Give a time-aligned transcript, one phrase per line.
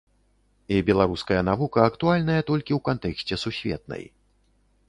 [0.77, 4.03] І беларуская навука актуальная толькі ў кантэксце сусветнай.